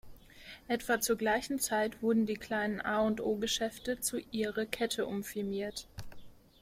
[0.67, 5.85] Etwa zur gleichen Zeit wurden die kleinen A&O-Geschäfte zu "Ihre Kette" umfirmiert.